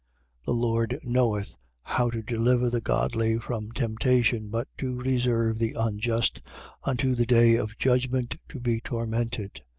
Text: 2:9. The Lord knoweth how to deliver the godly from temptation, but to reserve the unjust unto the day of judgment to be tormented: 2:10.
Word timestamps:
2:9. 0.45 0.45
The 0.45 0.53
Lord 0.53 0.99
knoweth 1.03 1.57
how 1.83 2.09
to 2.09 2.23
deliver 2.23 2.71
the 2.71 2.81
godly 2.81 3.37
from 3.37 3.71
temptation, 3.71 4.49
but 4.49 4.67
to 4.79 4.99
reserve 4.99 5.59
the 5.59 5.75
unjust 5.77 6.41
unto 6.83 7.13
the 7.13 7.27
day 7.27 7.53
of 7.55 7.77
judgment 7.77 8.39
to 8.49 8.59
be 8.59 8.81
tormented: 8.81 9.53
2:10. 9.53 9.61